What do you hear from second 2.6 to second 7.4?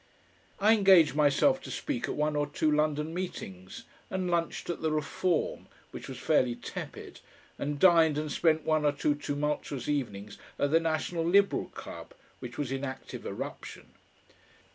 London meetings, and lunched at the Reform, which was fairly tepid,